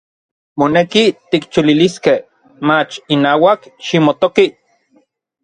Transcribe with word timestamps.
Moneki 0.59 1.03
tikcholiliskej, 1.31 2.19
mach 2.67 2.91
inauak 3.15 3.61
ximotoki. 3.85 4.45